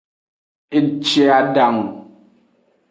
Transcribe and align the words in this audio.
E 0.77 0.79
je 1.07 1.23
adangu. 1.39 1.87